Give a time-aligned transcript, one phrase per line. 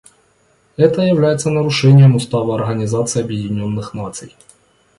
[0.77, 4.35] Это является нарушением Устава Организации Объединенных Наций.